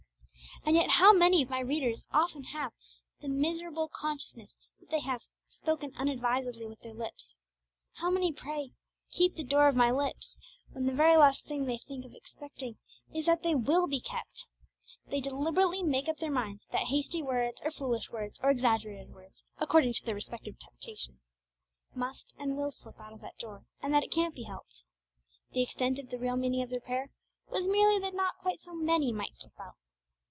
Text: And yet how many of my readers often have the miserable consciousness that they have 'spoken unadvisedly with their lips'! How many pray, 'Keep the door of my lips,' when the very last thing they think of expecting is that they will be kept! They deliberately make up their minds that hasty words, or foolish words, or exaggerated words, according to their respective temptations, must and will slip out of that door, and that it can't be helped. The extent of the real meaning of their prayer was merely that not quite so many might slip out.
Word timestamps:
And 0.63 0.75
yet 0.75 0.91
how 0.91 1.11
many 1.11 1.41
of 1.41 1.49
my 1.49 1.59
readers 1.59 2.05
often 2.11 2.43
have 2.53 2.71
the 3.19 3.27
miserable 3.27 3.89
consciousness 3.91 4.55
that 4.79 4.91
they 4.91 4.99
have 4.99 5.23
'spoken 5.49 5.91
unadvisedly 5.95 6.67
with 6.67 6.81
their 6.81 6.93
lips'! 6.93 7.35
How 7.93 8.11
many 8.11 8.31
pray, 8.31 8.73
'Keep 9.09 9.33
the 9.37 9.43
door 9.43 9.67
of 9.69 9.75
my 9.75 9.89
lips,' 9.89 10.37
when 10.71 10.85
the 10.85 10.93
very 10.93 11.17
last 11.17 11.45
thing 11.47 11.65
they 11.65 11.79
think 11.79 12.05
of 12.05 12.13
expecting 12.13 12.77
is 13.11 13.25
that 13.25 13.41
they 13.41 13.55
will 13.55 13.87
be 13.87 13.99
kept! 14.01 14.45
They 15.07 15.19
deliberately 15.19 15.81
make 15.81 16.07
up 16.07 16.17
their 16.17 16.29
minds 16.29 16.61
that 16.71 16.85
hasty 16.89 17.23
words, 17.23 17.59
or 17.63 17.71
foolish 17.71 18.11
words, 18.11 18.39
or 18.43 18.51
exaggerated 18.51 19.09
words, 19.15 19.43
according 19.57 19.93
to 19.95 20.05
their 20.05 20.13
respective 20.15 20.59
temptations, 20.59 21.21
must 21.95 22.35
and 22.37 22.55
will 22.55 22.69
slip 22.69 22.99
out 22.99 23.13
of 23.13 23.21
that 23.21 23.39
door, 23.39 23.65
and 23.81 23.91
that 23.95 24.03
it 24.03 24.11
can't 24.11 24.35
be 24.35 24.43
helped. 24.43 24.83
The 25.53 25.63
extent 25.63 25.97
of 25.97 26.09
the 26.11 26.19
real 26.19 26.35
meaning 26.35 26.61
of 26.61 26.69
their 26.69 26.81
prayer 26.81 27.09
was 27.49 27.65
merely 27.67 27.97
that 27.97 28.13
not 28.13 28.37
quite 28.37 28.59
so 28.59 28.75
many 28.75 29.11
might 29.11 29.33
slip 29.37 29.59
out. 29.59 29.73